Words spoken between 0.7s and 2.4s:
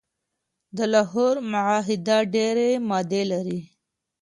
د لاهور معاهده